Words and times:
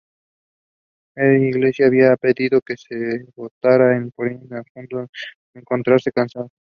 Si 1.13 1.21
bien 1.21 1.49
Yglesias 1.51 1.87
había 1.89 2.15
pedido 2.15 2.59
que 2.61 2.75
se 2.75 3.23
votara 3.35 3.89
por 4.15 4.25
Echandi 4.29 4.47
pues 4.47 4.65
adujo 4.89 5.07
encontrarse 5.53 6.11
cansado. 6.11 6.49